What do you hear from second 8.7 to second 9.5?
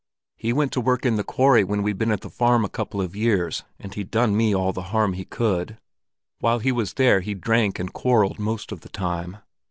of the time.